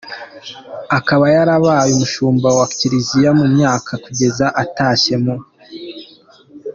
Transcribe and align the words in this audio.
Akaba 0.97 1.25
yarabaye 1.35 1.89
umushumba 1.93 2.47
wa 2.57 2.65
Kiliziya 2.77 3.29
mu 3.39 3.45
myaka 3.53 3.91
kugeza 4.05 4.45
atashye 4.63 5.15
mu. 5.23 5.35